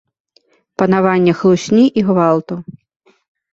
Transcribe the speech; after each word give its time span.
Панаванне 0.83 1.35
хлусні 1.43 1.85
і 2.01 2.07
гвалту. 2.11 2.61